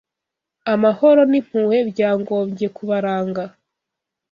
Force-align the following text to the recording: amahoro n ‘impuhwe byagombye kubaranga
amahoro 0.73 1.21
n 1.31 1.33
‘impuhwe 1.39 1.77
byagombye 1.91 2.67
kubaranga 2.75 3.43